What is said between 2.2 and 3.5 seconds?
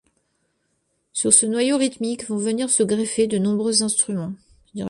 vont venir se greffer de